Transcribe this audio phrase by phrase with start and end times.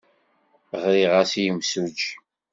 [0.81, 2.11] Ɣriɣ-as i yimsujji.